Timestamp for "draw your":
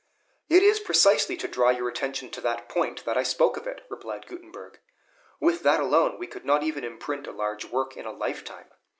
1.47-1.87